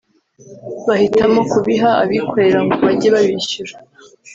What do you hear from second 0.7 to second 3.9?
bahitamo kubiha abikorera ngo bajye babishyura